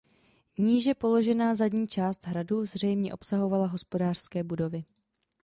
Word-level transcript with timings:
Níže 0.57 0.93
položená 0.93 1.55
zadní 1.55 1.87
část 1.87 2.25
hradu 2.27 2.65
zřejmě 2.65 3.13
obsahovala 3.13 3.67
hospodářské 3.67 4.43
budovy. 4.43 4.83